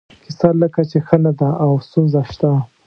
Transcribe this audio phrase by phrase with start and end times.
[0.23, 2.51] کیسه لکه چې ښه نه ده او ستونزه شته.